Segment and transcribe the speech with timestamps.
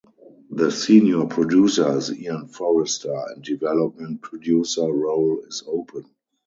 [0.49, 6.05] The senior producer is Ian Forrester and development producer role is open.